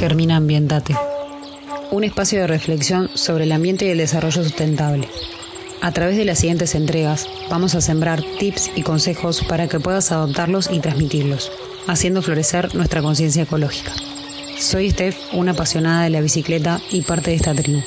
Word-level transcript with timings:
Germina 0.00 0.36
Ambientate, 0.36 0.96
un 1.90 2.04
espacio 2.04 2.40
de 2.40 2.46
reflexión 2.46 3.10
sobre 3.12 3.44
el 3.44 3.52
ambiente 3.52 3.84
y 3.84 3.90
el 3.90 3.98
desarrollo 3.98 4.42
sustentable. 4.42 5.06
A 5.82 5.92
través 5.92 6.16
de 6.16 6.24
las 6.24 6.38
siguientes 6.38 6.74
entregas 6.74 7.28
vamos 7.50 7.74
a 7.74 7.82
sembrar 7.82 8.22
tips 8.38 8.70
y 8.76 8.82
consejos 8.82 9.44
para 9.46 9.68
que 9.68 9.78
puedas 9.78 10.10
adoptarlos 10.10 10.70
y 10.72 10.80
transmitirlos, 10.80 11.52
haciendo 11.86 12.22
florecer 12.22 12.74
nuestra 12.74 13.02
conciencia 13.02 13.42
ecológica. 13.42 13.92
Soy 14.58 14.90
Steph, 14.90 15.18
una 15.34 15.52
apasionada 15.52 16.04
de 16.04 16.10
la 16.10 16.22
bicicleta 16.22 16.80
y 16.90 17.02
parte 17.02 17.32
de 17.32 17.36
esta 17.36 17.54
tribu. 17.54 17.82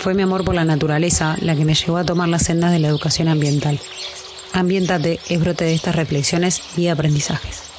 Fue 0.00 0.14
mi 0.14 0.22
amor 0.22 0.46
por 0.46 0.54
la 0.54 0.64
naturaleza 0.64 1.36
la 1.42 1.54
que 1.54 1.66
me 1.66 1.74
llevó 1.74 1.98
a 1.98 2.06
tomar 2.06 2.30
las 2.30 2.44
sendas 2.44 2.72
de 2.72 2.78
la 2.78 2.88
educación 2.88 3.28
ambiental. 3.28 3.78
Ambientate 4.54 5.20
es 5.28 5.40
brote 5.40 5.66
de 5.66 5.74
estas 5.74 5.94
reflexiones 5.94 6.62
y 6.78 6.88
aprendizajes. 6.88 7.73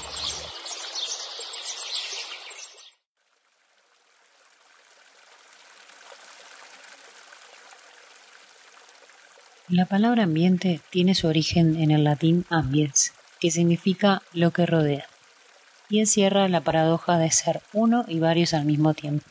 La 9.67 9.87
palabra 9.87 10.25
ambiente 10.25 10.79
tiene 10.91 11.15
su 11.15 11.27
origen 11.27 11.75
en 11.81 11.89
el 11.89 12.03
latín 12.03 12.45
ambiens, 12.51 13.13
que 13.39 13.49
significa 13.49 14.21
lo 14.31 14.51
que 14.51 14.67
rodea, 14.67 15.07
y 15.89 15.99
encierra 15.99 16.47
la 16.49 16.61
paradoja 16.61 17.17
de 17.17 17.31
ser 17.31 17.63
uno 17.73 18.05
y 18.07 18.19
varios 18.19 18.53
al 18.53 18.65
mismo 18.65 18.93
tiempo. 18.93 19.25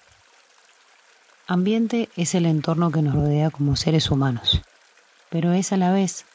Ambiente 1.46 2.08
es 2.16 2.34
el 2.34 2.46
entorno 2.46 2.90
que 2.90 3.00
nos 3.00 3.14
rodea 3.14 3.50
como 3.50 3.76
seres 3.76 4.10
humanos, 4.10 4.60
pero 5.30 5.52
es 5.52 5.72
a 5.72 5.76
la 5.76 5.92
vez 5.92 6.26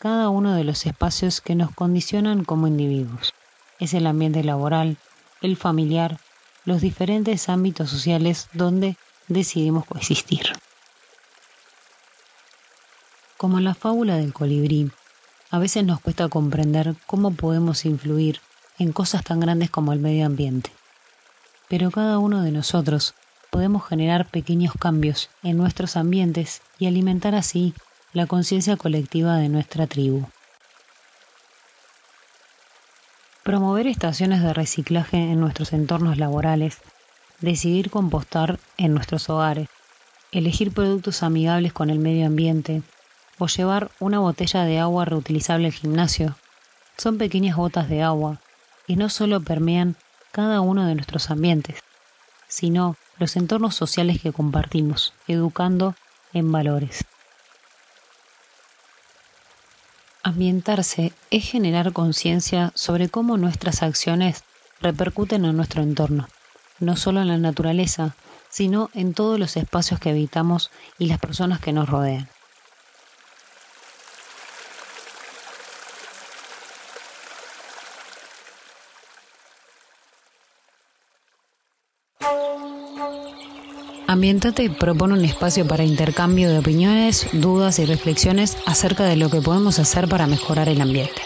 cada 0.00 0.28
uno 0.28 0.54
de 0.54 0.64
los 0.64 0.84
espacios 0.84 1.40
que 1.40 1.54
nos 1.54 1.74
condicionan 1.74 2.44
como 2.44 2.66
individuos. 2.66 3.32
Es 3.78 3.94
el 3.94 4.06
ambiente 4.06 4.44
laboral, 4.44 4.98
el 5.40 5.56
familiar, 5.56 6.18
los 6.66 6.82
diferentes 6.82 7.48
ámbitos 7.48 7.88
sociales 7.88 8.50
donde 8.52 8.96
decidimos 9.28 9.86
coexistir. 9.86 10.52
Como 13.36 13.58
en 13.58 13.64
la 13.64 13.74
fábula 13.74 14.16
del 14.16 14.32
colibrí, 14.32 14.90
a 15.50 15.58
veces 15.58 15.84
nos 15.84 16.00
cuesta 16.00 16.28
comprender 16.28 16.94
cómo 17.06 17.32
podemos 17.32 17.84
influir 17.84 18.40
en 18.78 18.92
cosas 18.92 19.24
tan 19.24 19.40
grandes 19.40 19.70
como 19.70 19.92
el 19.92 19.98
medio 19.98 20.24
ambiente. 20.24 20.70
Pero 21.68 21.90
cada 21.90 22.18
uno 22.18 22.42
de 22.42 22.50
nosotros 22.50 23.14
podemos 23.50 23.86
generar 23.86 24.26
pequeños 24.30 24.74
cambios 24.78 25.28
en 25.42 25.56
nuestros 25.56 25.96
ambientes 25.96 26.62
y 26.78 26.86
alimentar 26.86 27.34
así 27.34 27.74
la 28.12 28.26
conciencia 28.26 28.76
colectiva 28.76 29.36
de 29.36 29.48
nuestra 29.50 29.86
tribu. 29.86 30.26
Promover 33.42 33.86
estaciones 33.86 34.42
de 34.42 34.54
reciclaje 34.54 35.18
en 35.18 35.40
nuestros 35.40 35.72
entornos 35.72 36.16
laborales, 36.16 36.78
decidir 37.40 37.90
compostar 37.90 38.58
en 38.78 38.94
nuestros 38.94 39.28
hogares, 39.28 39.68
elegir 40.32 40.72
productos 40.72 41.22
amigables 41.22 41.72
con 41.72 41.90
el 41.90 41.98
medio 41.98 42.26
ambiente, 42.26 42.82
o 43.38 43.46
llevar 43.46 43.90
una 44.00 44.18
botella 44.18 44.64
de 44.64 44.78
agua 44.78 45.04
reutilizable 45.04 45.66
al 45.66 45.72
gimnasio. 45.72 46.36
Son 46.96 47.18
pequeñas 47.18 47.56
gotas 47.56 47.88
de 47.88 48.02
agua 48.02 48.40
y 48.86 48.96
no 48.96 49.08
solo 49.08 49.40
permean 49.40 49.96
cada 50.32 50.60
uno 50.60 50.86
de 50.86 50.94
nuestros 50.94 51.30
ambientes, 51.30 51.82
sino 52.48 52.96
los 53.18 53.36
entornos 53.36 53.74
sociales 53.74 54.20
que 54.20 54.32
compartimos, 54.32 55.14
educando 55.26 55.94
en 56.32 56.52
valores. 56.52 57.04
Ambientarse 60.22 61.12
es 61.30 61.48
generar 61.48 61.92
conciencia 61.92 62.72
sobre 62.74 63.08
cómo 63.08 63.36
nuestras 63.36 63.82
acciones 63.82 64.44
repercuten 64.80 65.44
en 65.44 65.56
nuestro 65.56 65.82
entorno, 65.82 66.28
no 66.80 66.96
solo 66.96 67.22
en 67.22 67.28
la 67.28 67.38
naturaleza, 67.38 68.16
sino 68.50 68.90
en 68.92 69.14
todos 69.14 69.38
los 69.38 69.56
espacios 69.56 70.00
que 70.00 70.10
habitamos 70.10 70.70
y 70.98 71.06
las 71.06 71.20
personas 71.20 71.60
que 71.60 71.72
nos 71.72 71.88
rodean. 71.88 72.28
Ambientate 84.16 84.70
propone 84.70 85.12
un 85.12 85.26
espacio 85.26 85.66
para 85.66 85.84
intercambio 85.84 86.48
de 86.48 86.60
opiniones, 86.60 87.26
dudas 87.32 87.78
y 87.80 87.84
reflexiones 87.84 88.56
acerca 88.64 89.04
de 89.04 89.16
lo 89.16 89.28
que 89.28 89.42
podemos 89.42 89.78
hacer 89.78 90.08
para 90.08 90.26
mejorar 90.26 90.70
el 90.70 90.80
ambiente. 90.80 91.20